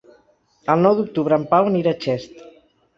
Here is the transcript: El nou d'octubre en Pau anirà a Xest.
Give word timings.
El 0.75 0.81
nou 0.87 0.97
d'octubre 1.01 1.41
en 1.43 1.47
Pau 1.55 1.71
anirà 1.73 1.97
a 1.97 2.03
Xest. 2.09 2.47